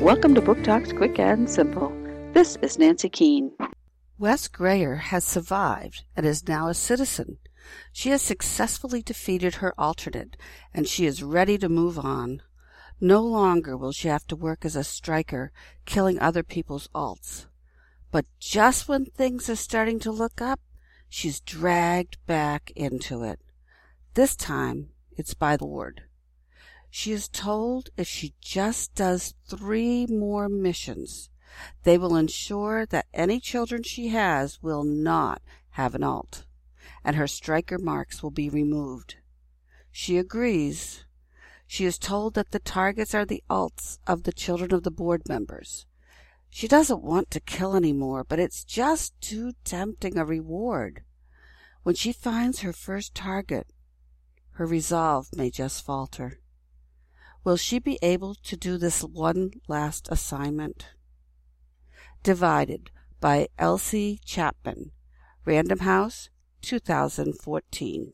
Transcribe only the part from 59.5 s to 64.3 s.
last assignment? Divided by Elsie